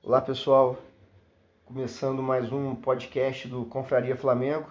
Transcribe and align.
Olá 0.00 0.20
pessoal, 0.22 0.78
começando 1.66 2.22
mais 2.22 2.50
um 2.52 2.74
podcast 2.74 3.48
do 3.48 3.64
Confraria 3.64 4.16
Flamengo. 4.16 4.70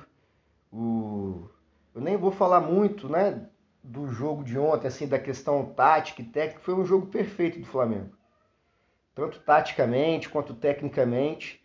O... 0.72 1.50
Eu 1.94 2.02
nem 2.02 2.16
vou 2.16 2.32
falar 2.32 2.62
muito 2.62 3.10
né, 3.10 3.46
do 3.84 4.08
jogo 4.08 4.44
de 4.44 4.58
ontem, 4.58 4.88
assim, 4.88 5.06
da 5.06 5.20
questão 5.20 5.66
tática 5.66 6.22
e 6.22 6.26
técnica, 6.26 6.62
foi 6.62 6.74
um 6.74 6.86
jogo 6.86 7.08
perfeito 7.08 7.60
do 7.60 7.66
Flamengo. 7.66 8.16
Tanto 9.14 9.40
taticamente 9.42 10.30
quanto 10.30 10.56
tecnicamente, 10.56 11.62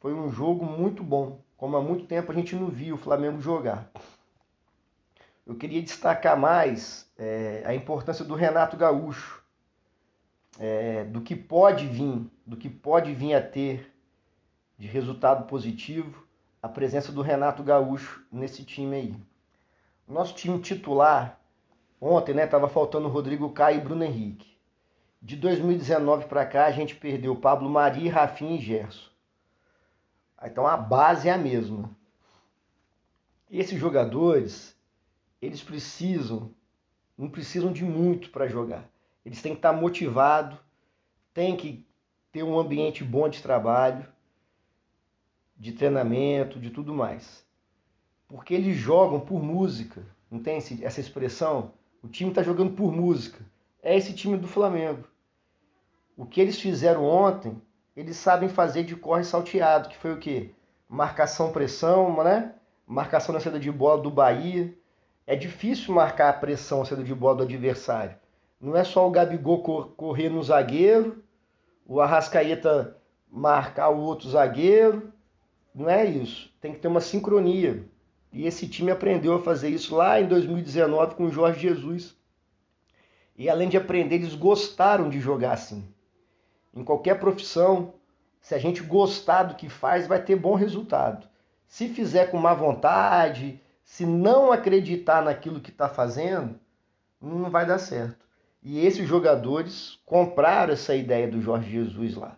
foi 0.00 0.14
um 0.14 0.32
jogo 0.32 0.64
muito 0.64 1.04
bom, 1.04 1.44
como 1.56 1.76
há 1.76 1.82
muito 1.82 2.06
tempo 2.06 2.32
a 2.32 2.34
gente 2.34 2.56
não 2.56 2.68
via 2.68 2.94
o 2.94 2.98
Flamengo 2.98 3.40
jogar. 3.40 3.92
Eu 5.46 5.54
queria 5.54 5.82
destacar 5.82 6.36
mais 6.36 7.12
é, 7.18 7.62
a 7.66 7.74
importância 7.74 8.24
do 8.24 8.34
Renato 8.34 8.76
Gaúcho, 8.76 9.41
é, 10.58 11.04
do 11.04 11.20
que 11.20 11.34
pode 11.34 11.86
vir, 11.86 12.26
do 12.46 12.56
que 12.56 12.68
pode 12.68 13.12
vir 13.14 13.34
a 13.34 13.42
ter 13.42 13.92
de 14.78 14.86
resultado 14.86 15.46
positivo 15.46 16.26
a 16.62 16.68
presença 16.68 17.10
do 17.10 17.22
Renato 17.22 17.62
Gaúcho 17.62 18.24
nesse 18.30 18.64
time 18.64 18.96
aí. 18.96 19.16
Nosso 20.06 20.34
time 20.34 20.60
titular, 20.60 21.40
ontem, 22.00 22.34
né, 22.34 22.46
tava 22.46 22.68
faltando 22.68 23.08
Rodrigo 23.08 23.50
Caio 23.50 23.78
e 23.78 23.80
Bruno 23.80 24.04
Henrique. 24.04 24.52
De 25.20 25.36
2019 25.36 26.26
para 26.26 26.44
cá, 26.44 26.66
a 26.66 26.72
gente 26.72 26.94
perdeu 26.96 27.34
Pablo 27.36 27.70
Mari, 27.70 28.08
Rafinha 28.08 28.56
e 28.56 28.60
Gerson. 28.60 29.08
Então 30.44 30.66
a 30.66 30.76
base 30.76 31.28
é 31.28 31.32
a 31.32 31.38
mesma. 31.38 31.90
Esses 33.50 33.78
jogadores, 33.78 34.76
eles 35.40 35.62
precisam, 35.62 36.50
não 37.16 37.28
precisam 37.28 37.72
de 37.72 37.84
muito 37.84 38.30
para 38.30 38.48
jogar. 38.48 38.91
Eles 39.24 39.40
têm 39.40 39.52
que 39.52 39.58
estar 39.58 39.72
motivados, 39.72 40.58
têm 41.32 41.56
que 41.56 41.86
ter 42.30 42.42
um 42.42 42.58
ambiente 42.58 43.04
bom 43.04 43.28
de 43.28 43.42
trabalho, 43.42 44.06
de 45.56 45.72
treinamento, 45.72 46.58
de 46.58 46.70
tudo 46.70 46.94
mais. 46.94 47.46
Porque 48.26 48.54
eles 48.54 48.76
jogam 48.76 49.20
por 49.20 49.42
música, 49.42 50.04
não 50.30 50.40
tem 50.40 50.56
essa 50.56 51.00
expressão? 51.00 51.72
O 52.02 52.08
time 52.08 52.30
está 52.30 52.42
jogando 52.42 52.72
por 52.72 52.90
música. 52.90 53.44
É 53.82 53.96
esse 53.96 54.14
time 54.14 54.36
do 54.36 54.48
Flamengo. 54.48 55.04
O 56.16 56.26
que 56.26 56.40
eles 56.40 56.58
fizeram 56.60 57.04
ontem, 57.04 57.60
eles 57.96 58.16
sabem 58.16 58.48
fazer 58.48 58.84
de 58.84 58.96
corre 58.96 59.24
salteado, 59.24 59.88
que 59.88 59.96
foi 59.96 60.12
o 60.12 60.18
quê? 60.18 60.50
Marcação, 60.88 61.52
pressão, 61.52 62.22
né? 62.24 62.54
Marcação 62.86 63.32
na 63.34 63.40
saída 63.40 63.60
de 63.60 63.70
bola 63.70 64.02
do 64.02 64.10
Bahia. 64.10 64.76
É 65.26 65.36
difícil 65.36 65.94
marcar 65.94 66.30
a 66.30 66.32
pressão 66.32 66.80
na 66.80 66.84
saída 66.86 67.04
de 67.04 67.14
bola 67.14 67.36
do 67.36 67.42
adversário. 67.44 68.16
Não 68.62 68.76
é 68.76 68.84
só 68.84 69.08
o 69.08 69.10
Gabigol 69.10 69.60
correr 69.96 70.28
no 70.28 70.40
zagueiro, 70.40 71.20
o 71.84 72.00
Arrascaeta 72.00 72.96
marcar 73.28 73.88
o 73.88 73.98
outro 73.98 74.30
zagueiro. 74.30 75.12
Não 75.74 75.90
é 75.90 76.04
isso. 76.04 76.48
Tem 76.60 76.72
que 76.72 76.78
ter 76.78 76.86
uma 76.86 77.00
sincronia. 77.00 77.84
E 78.32 78.46
esse 78.46 78.68
time 78.68 78.92
aprendeu 78.92 79.34
a 79.34 79.42
fazer 79.42 79.68
isso 79.68 79.96
lá 79.96 80.20
em 80.20 80.28
2019 80.28 81.16
com 81.16 81.24
o 81.24 81.30
Jorge 81.30 81.58
Jesus. 81.58 82.16
E 83.36 83.50
além 83.50 83.68
de 83.68 83.76
aprender, 83.76 84.14
eles 84.14 84.36
gostaram 84.36 85.10
de 85.10 85.18
jogar 85.18 85.54
assim. 85.54 85.84
Em 86.72 86.84
qualquer 86.84 87.18
profissão, 87.18 87.94
se 88.40 88.54
a 88.54 88.58
gente 88.58 88.80
gostar 88.80 89.42
do 89.42 89.56
que 89.56 89.68
faz, 89.68 90.06
vai 90.06 90.22
ter 90.22 90.36
bom 90.36 90.54
resultado. 90.54 91.26
Se 91.66 91.88
fizer 91.88 92.30
com 92.30 92.36
má 92.36 92.54
vontade, 92.54 93.60
se 93.82 94.06
não 94.06 94.52
acreditar 94.52 95.20
naquilo 95.20 95.60
que 95.60 95.70
está 95.70 95.88
fazendo, 95.88 96.60
não 97.20 97.50
vai 97.50 97.66
dar 97.66 97.78
certo. 97.78 98.22
E 98.62 98.86
esses 98.86 99.08
jogadores 99.08 99.98
compraram 100.06 100.72
essa 100.72 100.94
ideia 100.94 101.26
do 101.26 101.40
Jorge 101.40 101.70
Jesus 101.70 102.14
lá, 102.14 102.36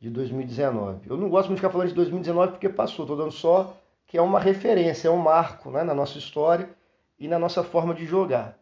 de 0.00 0.10
2019. 0.10 1.08
Eu 1.08 1.16
não 1.16 1.28
gosto 1.28 1.48
muito 1.48 1.58
de 1.58 1.62
ficar 1.62 1.72
falando 1.72 1.88
de 1.88 1.94
2019 1.94 2.52
porque 2.52 2.68
passou, 2.68 3.04
estou 3.04 3.16
dando 3.16 3.30
só 3.30 3.76
que 4.10 4.18
é 4.18 4.22
uma 4.22 4.40
referência, 4.40 5.06
é 5.06 5.10
um 5.10 5.18
marco 5.18 5.70
né, 5.70 5.84
na 5.84 5.94
nossa 5.94 6.18
história 6.18 6.68
e 7.16 7.28
na 7.28 7.38
nossa 7.38 7.62
forma 7.62 7.94
de 7.94 8.04
jogar. 8.04 8.58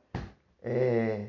É... 0.63 1.29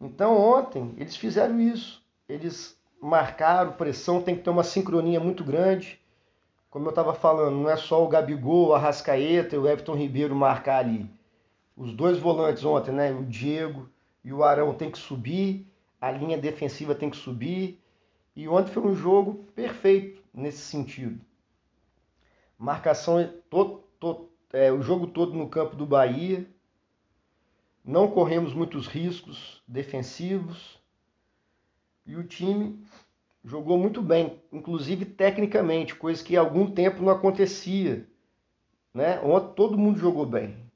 Então 0.00 0.34
ontem 0.38 0.94
eles 0.96 1.14
fizeram 1.16 1.60
isso, 1.60 2.02
eles 2.26 2.74
marcaram 2.98 3.72
pressão, 3.72 4.22
tem 4.22 4.34
que 4.34 4.42
ter 4.42 4.48
uma 4.48 4.64
sincronia 4.64 5.20
muito 5.20 5.44
grande. 5.44 6.00
Como 6.70 6.86
eu 6.86 6.90
estava 6.90 7.12
falando, 7.12 7.58
não 7.58 7.68
é 7.68 7.76
só 7.76 8.02
o 8.02 8.08
Gabigol, 8.08 8.68
o 8.68 8.74
Arrascaeta 8.74 9.54
e 9.54 9.58
o 9.58 9.68
Everton 9.68 9.96
Ribeiro 9.96 10.34
marcar 10.34 10.78
ali. 10.78 11.10
Os 11.76 11.92
dois 11.92 12.16
volantes 12.16 12.64
ontem, 12.64 12.92
né, 12.92 13.12
o 13.12 13.22
Diego 13.22 13.86
e 14.24 14.32
o 14.32 14.44
Arão 14.44 14.74
tem 14.74 14.90
que 14.90 14.98
subir, 14.98 15.66
a 16.00 16.10
linha 16.10 16.38
defensiva 16.38 16.94
tem 16.94 17.10
que 17.10 17.16
subir. 17.16 17.80
E 18.34 18.48
ontem 18.48 18.72
foi 18.72 18.82
um 18.82 18.94
jogo 18.94 19.44
perfeito 19.54 20.22
nesse 20.32 20.58
sentido. 20.58 21.20
Marcação 22.58 23.18
é 23.18 23.32
é, 24.52 24.72
o 24.72 24.82
jogo 24.82 25.06
todo 25.06 25.34
no 25.34 25.48
campo 25.48 25.76
do 25.76 25.86
Bahia. 25.86 26.46
Não 27.84 28.08
corremos 28.08 28.54
muitos 28.54 28.86
riscos 28.86 29.62
defensivos. 29.66 30.80
E 32.06 32.16
o 32.16 32.24
time 32.24 32.84
jogou 33.44 33.76
muito 33.76 34.00
bem, 34.00 34.40
inclusive 34.52 35.04
tecnicamente, 35.04 35.94
coisa 35.94 36.22
que 36.22 36.36
há 36.36 36.40
algum 36.40 36.70
tempo 36.70 37.02
não 37.02 37.12
acontecia. 37.12 38.06
Né? 38.94 39.20
Ontem 39.20 39.54
todo 39.54 39.78
mundo 39.78 39.98
jogou 39.98 40.26
bem. 40.26 40.71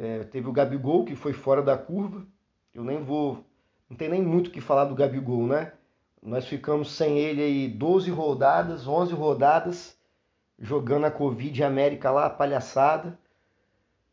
É, 0.00 0.22
teve 0.22 0.48
o 0.48 0.52
Gabigol, 0.52 1.04
que 1.04 1.16
foi 1.16 1.32
fora 1.32 1.60
da 1.60 1.76
curva. 1.76 2.24
Eu 2.72 2.84
nem 2.84 3.02
vou. 3.02 3.44
Não 3.90 3.96
tem 3.96 4.08
nem 4.08 4.22
muito 4.22 4.46
o 4.46 4.50
que 4.50 4.60
falar 4.60 4.84
do 4.84 4.94
Gabigol, 4.94 5.44
né? 5.46 5.72
Nós 6.22 6.46
ficamos 6.46 6.92
sem 6.92 7.18
ele 7.18 7.42
aí 7.42 7.68
12 7.68 8.08
rodadas, 8.10 8.86
11 8.86 9.12
rodadas, 9.12 9.98
jogando 10.58 11.06
a 11.06 11.10
Covid 11.10 11.64
América 11.64 12.12
lá, 12.12 12.30
palhaçada. 12.30 13.18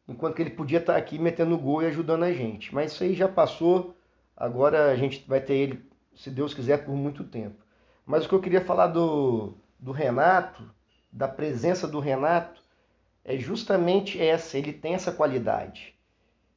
Enquanto 0.08 0.36
que 0.36 0.42
ele 0.42 0.52
podia 0.52 0.80
estar 0.80 0.96
aqui 0.96 1.20
metendo 1.20 1.58
gol 1.58 1.84
e 1.84 1.88
ajudando 1.88 2.24
a 2.24 2.34
gente. 2.34 2.74
Mas 2.74 2.92
isso 2.92 3.04
aí 3.04 3.14
já 3.14 3.28
passou. 3.28 3.96
Agora 4.36 4.92
a 4.92 4.96
gente 4.96 5.24
vai 5.28 5.40
ter 5.40 5.54
ele, 5.54 5.86
se 6.16 6.32
Deus 6.32 6.54
quiser, 6.54 6.84
por 6.84 6.96
muito 6.96 7.24
tempo. 7.24 7.64
Mas 8.06 8.26
o 8.26 8.30
que 8.30 8.36
eu 8.36 8.42
queria 8.42 8.62
falar 8.62 8.88
do, 8.88 9.54
do 9.80 9.92
Renato, 9.92 10.64
da 11.12 11.28
presença 11.28 11.88
do 11.88 12.00
Renato, 12.00 12.65
é 13.26 13.36
justamente 13.38 14.22
essa, 14.22 14.56
ele 14.56 14.72
tem 14.72 14.94
essa 14.94 15.12
qualidade 15.12 15.96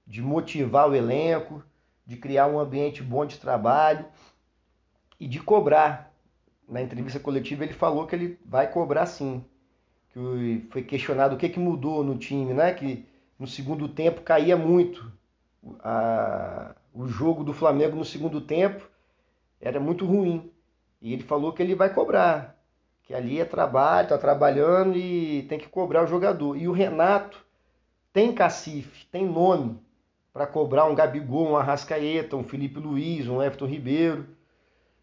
de 0.07 0.21
motivar 0.21 0.89
o 0.89 0.95
elenco, 0.95 1.65
de 2.07 2.17
criar 2.17 2.47
um 2.47 2.61
ambiente 2.61 3.03
bom 3.03 3.25
de 3.25 3.39
trabalho 3.39 4.05
e 5.19 5.27
de 5.27 5.41
cobrar. 5.41 6.13
Na 6.69 6.83
entrevista 6.83 7.19
coletiva 7.19 7.65
ele 7.65 7.73
falou 7.73 8.07
que 8.07 8.15
ele 8.15 8.39
vai 8.45 8.71
cobrar 8.71 9.07
sim. 9.07 9.43
Que 10.11 10.67
foi 10.71 10.83
questionado 10.83 11.35
o 11.35 11.39
que, 11.39 11.49
que 11.49 11.59
mudou 11.59 12.05
no 12.05 12.19
time, 12.19 12.53
né? 12.53 12.75
Que 12.75 13.07
no 13.39 13.47
segundo 13.47 13.89
tempo 13.89 14.21
caía 14.21 14.57
muito. 14.57 15.11
A, 15.81 16.75
o 16.93 17.07
jogo 17.07 17.43
do 17.45 17.55
Flamengo 17.55 17.97
no 17.97 18.05
segundo 18.05 18.43
tempo 18.43 18.87
era 19.59 19.81
muito 19.81 20.05
ruim. 20.05 20.53
E 21.01 21.15
ele 21.15 21.23
falou 21.23 21.53
que 21.53 21.63
ele 21.63 21.75
vai 21.75 21.93
cobrar 21.93 22.58
que 23.09 23.15
ali 23.15 23.41
é 23.41 23.45
trabalho, 23.47 24.05
está 24.05 24.19
trabalhando 24.19 24.95
e 24.95 25.45
tem 25.45 25.59
que 25.59 25.67
cobrar 25.67 26.05
o 26.05 26.07
jogador. 26.07 26.59
E 26.59 26.69
o 26.69 26.73
Renato 26.73 27.43
tem 28.13 28.35
cacife, 28.35 29.07
tem 29.07 29.25
nome 29.27 29.81
para 30.31 30.47
cobrar 30.47 30.85
um 30.85 30.95
Gabigol, 30.95 31.53
um 31.53 31.57
Arrascaeta, 31.57 32.37
um 32.37 32.45
Felipe 32.45 32.79
Luiz, 32.79 33.27
um 33.27 33.43
Everton 33.43 33.65
Ribeiro. 33.65 34.29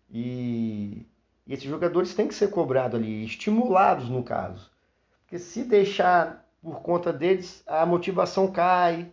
E, 0.07 1.03
e 1.47 1.53
esses 1.53 1.65
jogadores 1.65 2.13
têm 2.13 2.27
que 2.27 2.35
ser 2.35 2.51
cobrados 2.51 2.99
ali, 2.99 3.25
estimulados 3.25 4.07
no 4.07 4.21
caso. 4.21 4.69
Porque 5.23 5.39
se 5.39 5.63
deixar 5.63 6.45
por 6.61 6.83
conta 6.83 7.11
deles, 7.11 7.63
a 7.65 7.87
motivação 7.87 8.51
cai, 8.51 9.11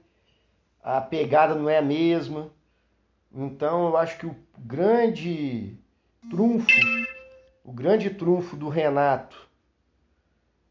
a 0.82 1.00
pegada 1.00 1.54
não 1.54 1.70
é 1.70 1.78
a 1.78 1.82
mesma. 1.82 2.50
Então 3.34 3.86
eu 3.86 3.97
acho 3.97 4.19
que 4.19 4.26
o 4.26 4.36
grande 4.58 5.78
trunfo 6.28 6.67
o 7.64 7.73
grande 7.73 8.11
trunfo 8.11 8.56
do 8.56 8.69
Renato 8.69 9.49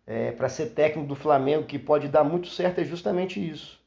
é, 0.06 0.32
para 0.32 0.50
ser 0.50 0.72
técnico 0.72 1.08
do 1.08 1.16
Flamengo, 1.16 1.66
que 1.66 1.80
pode 1.80 2.08
dar 2.08 2.24
muito 2.24 2.48
certo, 2.48 2.80
é 2.80 2.84
justamente 2.84 3.40
isso. 3.40 3.80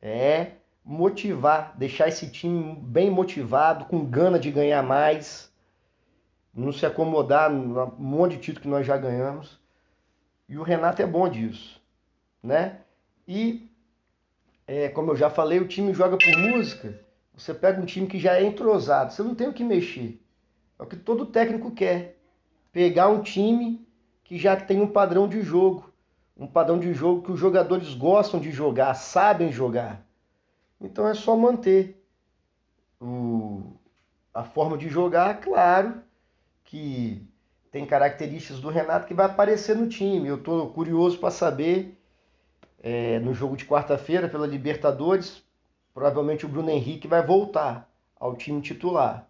É 0.00 0.52
motivar, 0.84 1.76
deixar 1.76 2.08
esse 2.08 2.30
time 2.30 2.74
bem 2.74 3.10
motivado, 3.10 3.84
com 3.84 4.04
gana 4.04 4.38
de 4.38 4.50
ganhar 4.50 4.82
mais, 4.82 5.52
não 6.52 6.72
se 6.72 6.86
acomodar 6.86 7.50
no 7.50 7.94
monte 7.98 8.32
de 8.32 8.40
título 8.40 8.62
que 8.62 8.68
nós 8.68 8.86
já 8.86 8.96
ganhamos. 8.96 9.60
E 10.48 10.56
o 10.56 10.62
Renato 10.62 11.02
é 11.02 11.06
bom 11.06 11.28
disso, 11.28 11.80
né? 12.42 12.80
E, 13.26 13.70
é, 14.66 14.88
como 14.88 15.12
eu 15.12 15.16
já 15.16 15.28
falei, 15.28 15.60
o 15.60 15.68
time 15.68 15.92
joga 15.92 16.16
por 16.16 16.36
música. 16.38 16.98
Você 17.36 17.52
pega 17.52 17.80
um 17.80 17.86
time 17.86 18.06
que 18.06 18.18
já 18.18 18.36
é 18.36 18.42
entrosado, 18.42 19.12
você 19.12 19.22
não 19.22 19.34
tem 19.34 19.46
o 19.46 19.52
que 19.52 19.62
mexer. 19.62 20.20
É 20.78 20.82
o 20.82 20.86
que 20.86 20.96
todo 20.96 21.26
técnico 21.26 21.70
quer. 21.70 22.18
Pegar 22.72 23.08
um 23.08 23.22
time 23.22 23.86
que 24.22 24.38
já 24.38 24.54
tem 24.56 24.80
um 24.80 24.86
padrão 24.86 25.28
de 25.28 25.42
jogo. 25.42 25.92
Um 26.36 26.46
padrão 26.46 26.78
de 26.78 26.92
jogo 26.94 27.22
que 27.22 27.32
os 27.32 27.40
jogadores 27.40 27.94
gostam 27.94 28.38
de 28.38 28.50
jogar, 28.50 28.94
sabem 28.94 29.50
jogar. 29.50 30.06
Então 30.80 31.08
é 31.08 31.14
só 31.14 31.36
manter 31.36 32.00
o, 33.00 33.72
a 34.32 34.44
forma 34.44 34.78
de 34.78 34.88
jogar, 34.88 35.40
claro, 35.40 36.00
que 36.62 37.26
tem 37.70 37.84
características 37.84 38.60
do 38.60 38.68
Renato 38.68 39.06
que 39.06 39.14
vai 39.14 39.26
aparecer 39.26 39.76
no 39.76 39.88
time. 39.88 40.28
Eu 40.28 40.36
estou 40.36 40.68
curioso 40.72 41.18
para 41.18 41.30
saber 41.30 41.98
é, 42.80 43.18
no 43.18 43.34
jogo 43.34 43.56
de 43.56 43.64
quarta-feira 43.64 44.28
pela 44.28 44.46
Libertadores, 44.46 45.42
provavelmente 45.92 46.46
o 46.46 46.48
Bruno 46.48 46.70
Henrique 46.70 47.08
vai 47.08 47.24
voltar 47.24 47.90
ao 48.18 48.36
time 48.36 48.60
titular. 48.60 49.27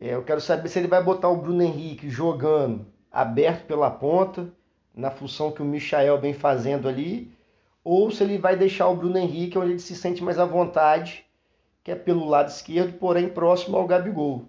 É, 0.00 0.14
eu 0.14 0.22
quero 0.22 0.40
saber 0.40 0.68
se 0.68 0.78
ele 0.78 0.88
vai 0.88 1.02
botar 1.02 1.28
o 1.28 1.36
Bruno 1.36 1.62
Henrique 1.62 2.08
jogando 2.08 2.86
aberto 3.10 3.66
pela 3.66 3.90
ponta, 3.90 4.48
na 4.94 5.10
função 5.10 5.50
que 5.50 5.62
o 5.62 5.64
Michael 5.64 6.20
vem 6.20 6.34
fazendo 6.34 6.88
ali, 6.88 7.32
ou 7.82 8.10
se 8.10 8.22
ele 8.22 8.38
vai 8.38 8.56
deixar 8.56 8.88
o 8.88 8.96
Bruno 8.96 9.16
Henrique 9.18 9.58
onde 9.58 9.70
ele 9.72 9.78
se 9.78 9.96
sente 9.96 10.22
mais 10.22 10.38
à 10.38 10.44
vontade, 10.44 11.24
que 11.82 11.90
é 11.90 11.94
pelo 11.94 12.28
lado 12.28 12.48
esquerdo, 12.48 12.98
porém 12.98 13.28
próximo 13.28 13.76
ao 13.76 13.86
Gabigol. 13.86 14.44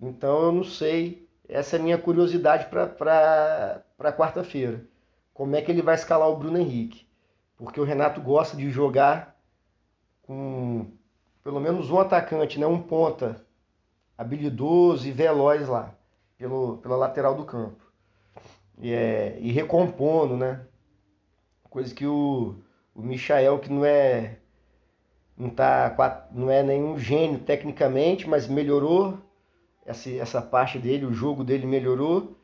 Então 0.00 0.44
eu 0.44 0.52
não 0.52 0.64
sei, 0.64 1.28
essa 1.48 1.76
é 1.76 1.78
a 1.78 1.82
minha 1.82 1.98
curiosidade 1.98 2.66
para 2.66 4.12
quarta-feira. 4.16 4.84
Como 5.34 5.54
é 5.54 5.62
que 5.62 5.70
ele 5.70 5.82
vai 5.82 5.94
escalar 5.94 6.28
o 6.28 6.36
Bruno 6.36 6.58
Henrique? 6.58 7.06
Porque 7.56 7.80
o 7.80 7.84
Renato 7.84 8.20
gosta 8.20 8.56
de 8.56 8.70
jogar 8.70 9.36
com 10.22 10.86
pelo 11.44 11.60
menos 11.60 11.90
um 11.90 11.98
atacante, 11.98 12.58
né? 12.58 12.66
um 12.66 12.80
ponta 12.80 13.44
habilidoso 14.20 15.08
e 15.08 15.12
veloz 15.12 15.66
lá, 15.66 15.94
pelo, 16.36 16.76
pela 16.76 16.94
lateral 16.94 17.34
do 17.34 17.46
campo. 17.46 17.82
E, 18.78 18.92
é, 18.92 19.38
e 19.40 19.50
recompondo, 19.50 20.36
né? 20.36 20.60
Coisa 21.70 21.94
que 21.94 22.06
o, 22.06 22.56
o 22.94 23.00
Michael, 23.00 23.58
que 23.60 23.72
não 23.72 23.82
é 23.82 24.36
não, 25.34 25.48
tá, 25.48 26.28
não 26.32 26.50
é 26.50 26.62
nenhum 26.62 26.98
gênio 26.98 27.38
tecnicamente, 27.38 28.28
mas 28.28 28.46
melhorou 28.46 29.16
essa, 29.86 30.10
essa 30.10 30.42
parte 30.42 30.78
dele, 30.78 31.06
o 31.06 31.14
jogo 31.14 31.42
dele 31.42 31.66
melhorou. 31.66 32.36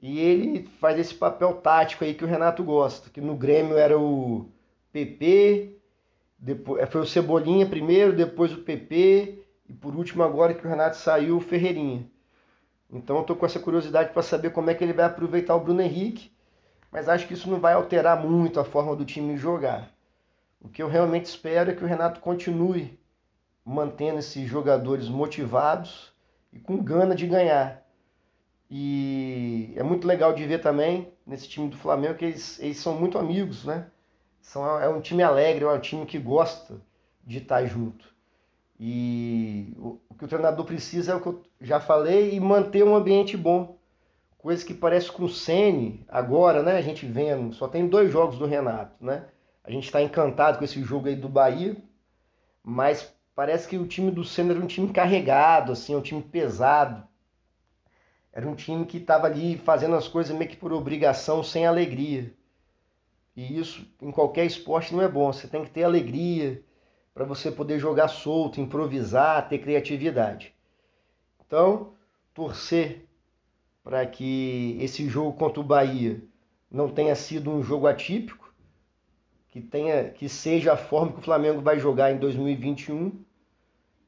E 0.00 0.20
ele 0.20 0.68
faz 0.80 0.96
esse 1.00 1.16
papel 1.16 1.54
tático 1.54 2.04
aí 2.04 2.14
que 2.14 2.24
o 2.24 2.28
Renato 2.28 2.62
gosta, 2.62 3.10
que 3.10 3.20
no 3.20 3.34
Grêmio 3.34 3.76
era 3.76 3.98
o 3.98 4.46
PP, 4.92 5.80
depois, 6.38 6.88
foi 6.88 7.00
o 7.00 7.06
Cebolinha 7.06 7.66
primeiro, 7.66 8.14
depois 8.14 8.52
o 8.52 8.58
PP, 8.58 9.47
e 9.68 9.72
por 9.72 9.94
último 9.94 10.22
agora 10.22 10.54
que 10.54 10.66
o 10.66 10.68
Renato 10.68 10.96
saiu, 10.96 11.36
o 11.36 11.40
Ferreirinha. 11.40 12.08
Então 12.90 13.18
eu 13.18 13.24
tô 13.24 13.36
com 13.36 13.44
essa 13.44 13.60
curiosidade 13.60 14.12
para 14.12 14.22
saber 14.22 14.50
como 14.50 14.70
é 14.70 14.74
que 14.74 14.82
ele 14.82 14.94
vai 14.94 15.04
aproveitar 15.04 15.54
o 15.54 15.60
Bruno 15.60 15.82
Henrique, 15.82 16.32
mas 16.90 17.08
acho 17.08 17.26
que 17.26 17.34
isso 17.34 17.50
não 17.50 17.60
vai 17.60 17.74
alterar 17.74 18.20
muito 18.24 18.58
a 18.58 18.64
forma 18.64 18.96
do 18.96 19.04
time 19.04 19.36
jogar. 19.36 19.90
O 20.60 20.68
que 20.68 20.82
eu 20.82 20.88
realmente 20.88 21.26
espero 21.26 21.70
é 21.70 21.74
que 21.74 21.84
o 21.84 21.86
Renato 21.86 22.20
continue 22.20 22.98
mantendo 23.64 24.18
esses 24.18 24.48
jogadores 24.48 25.08
motivados 25.08 26.12
e 26.50 26.58
com 26.58 26.82
gana 26.82 27.14
de 27.14 27.26
ganhar. 27.26 27.86
E 28.70 29.72
é 29.76 29.82
muito 29.82 30.06
legal 30.06 30.32
de 30.32 30.46
ver 30.46 30.60
também 30.60 31.12
nesse 31.26 31.48
time 31.48 31.68
do 31.68 31.76
Flamengo 31.76 32.14
que 32.14 32.24
eles, 32.24 32.58
eles 32.58 32.78
são 32.78 32.94
muito 32.94 33.18
amigos, 33.18 33.64
né? 33.64 33.86
São, 34.40 34.80
é 34.80 34.88
um 34.88 35.00
time 35.00 35.22
alegre, 35.22 35.64
é 35.64 35.68
um 35.70 35.78
time 35.78 36.06
que 36.06 36.18
gosta 36.18 36.80
de 37.24 37.38
estar 37.38 37.64
junto. 37.66 38.17
E 38.78 39.74
o, 39.76 39.98
o 40.08 40.14
que 40.14 40.24
o 40.24 40.28
treinador 40.28 40.64
precisa 40.64 41.12
é 41.12 41.14
o 41.14 41.20
que 41.20 41.28
eu 41.28 41.42
já 41.60 41.80
falei 41.80 42.34
e 42.34 42.40
manter 42.40 42.84
um 42.84 42.94
ambiente 42.94 43.36
bom. 43.36 43.76
Coisa 44.38 44.64
que 44.64 44.72
parece 44.72 45.10
com 45.10 45.24
o 45.24 45.28
Sene 45.28 46.04
agora, 46.08 46.62
né? 46.62 46.76
A 46.76 46.80
gente 46.80 47.04
vendo, 47.04 47.52
só 47.52 47.66
tem 47.66 47.88
dois 47.88 48.12
jogos 48.12 48.38
do 48.38 48.46
Renato, 48.46 49.04
né? 49.04 49.26
A 49.64 49.70
gente 49.70 49.84
está 49.84 50.00
encantado 50.00 50.58
com 50.58 50.64
esse 50.64 50.80
jogo 50.82 51.08
aí 51.08 51.16
do 51.16 51.28
Bahia, 51.28 51.76
mas 52.62 53.12
parece 53.34 53.66
que 53.66 53.76
o 53.76 53.86
time 53.86 54.10
do 54.10 54.24
Senna 54.24 54.52
era 54.52 54.62
um 54.62 54.66
time 54.66 54.92
carregado, 54.92 55.72
assim, 55.72 55.96
um 55.96 56.00
time 56.00 56.22
pesado. 56.22 57.06
Era 58.32 58.48
um 58.48 58.54
time 58.54 58.86
que 58.86 58.98
estava 58.98 59.26
ali 59.26 59.58
fazendo 59.58 59.96
as 59.96 60.06
coisas 60.06 60.36
meio 60.36 60.48
que 60.48 60.56
por 60.56 60.72
obrigação, 60.72 61.42
sem 61.42 61.66
alegria. 61.66 62.32
E 63.34 63.58
isso 63.58 63.86
em 64.00 64.12
qualquer 64.12 64.46
esporte 64.46 64.94
não 64.94 65.02
é 65.02 65.08
bom. 65.08 65.32
Você 65.32 65.48
tem 65.48 65.64
que 65.64 65.70
ter 65.70 65.82
alegria 65.82 66.62
para 67.18 67.26
você 67.26 67.50
poder 67.50 67.80
jogar 67.80 68.06
solto, 68.06 68.60
improvisar, 68.60 69.48
ter 69.48 69.58
criatividade. 69.58 70.54
Então, 71.44 71.94
torcer 72.32 73.08
para 73.82 74.06
que 74.06 74.78
esse 74.80 75.08
jogo 75.08 75.32
contra 75.36 75.58
o 75.58 75.64
Bahia 75.64 76.22
não 76.70 76.88
tenha 76.88 77.16
sido 77.16 77.50
um 77.50 77.60
jogo 77.60 77.88
atípico, 77.88 78.54
que 79.48 79.60
tenha 79.60 80.10
que 80.10 80.28
seja 80.28 80.74
a 80.74 80.76
forma 80.76 81.10
que 81.10 81.18
o 81.18 81.22
Flamengo 81.22 81.60
vai 81.60 81.80
jogar 81.80 82.12
em 82.12 82.18
2021 82.18 83.24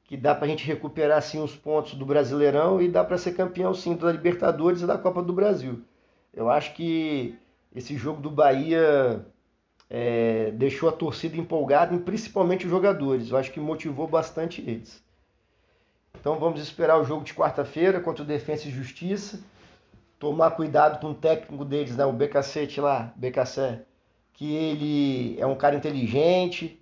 que 0.05 0.17
dá 0.17 0.33
para 0.33 0.45
a 0.45 0.49
gente 0.49 0.65
recuperar 0.65 1.21
sim 1.21 1.43
os 1.43 1.57
pontos 1.57 1.95
do 1.95 2.07
Brasileirão 2.07 2.81
e 2.81 2.89
dá 2.89 3.03
para 3.03 3.19
ser 3.19 3.33
campeão 3.33 3.75
sim 3.75 3.97
da 3.97 4.13
Libertadores 4.13 4.83
e 4.83 4.87
da 4.87 4.97
Copa 4.97 5.21
do 5.21 5.33
Brasil. 5.33 5.83
Eu 6.33 6.49
acho 6.49 6.75
que 6.75 7.37
esse 7.75 7.97
jogo 7.97 8.21
do 8.21 8.31
Bahia 8.31 9.27
é, 9.91 10.53
deixou 10.53 10.89
a 10.89 10.93
torcida 10.93 11.37
empolgada, 11.37 11.99
principalmente 11.99 12.65
os 12.65 12.71
jogadores. 12.71 13.31
Eu 13.31 13.37
acho 13.37 13.51
que 13.51 13.59
motivou 13.59 14.07
bastante 14.07 14.61
eles. 14.61 15.03
Então 16.19 16.39
vamos 16.39 16.61
esperar 16.61 17.01
o 17.01 17.05
jogo 17.05 17.25
de 17.25 17.35
quarta-feira 17.35 18.01
contra 18.01 18.23
o 18.23 18.27
Defensa 18.27 18.69
e 18.69 18.71
Justiça. 18.71 19.41
Tomar 20.19 20.53
cuidado 20.53 21.01
com 21.01 21.11
o 21.11 21.15
técnico 21.15 21.65
deles, 21.65 21.97
né? 21.97 22.05
o 22.05 22.13
BKC 22.13 22.69
lá, 22.79 23.13
BKC, 23.17 23.81
que 24.35 24.55
ele 24.55 25.41
é 25.41 25.47
um 25.47 25.57
cara 25.57 25.75
inteligente, 25.75 26.81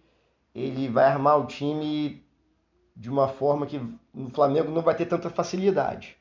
ele 0.54 0.88
vai 0.88 1.04
armar 1.04 1.38
o 1.38 1.46
time 1.46 2.22
de 2.96 3.08
uma 3.08 3.28
forma 3.28 3.64
que 3.64 3.80
no 4.12 4.28
Flamengo 4.30 4.72
não 4.72 4.82
vai 4.82 4.94
ter 4.96 5.06
tanta 5.06 5.30
facilidade. 5.30 6.16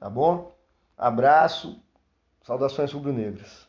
Tá 0.00 0.08
bom? 0.08 0.56
Abraço, 0.96 1.78
saudações 2.42 2.90
rubro-negras. 2.90 3.68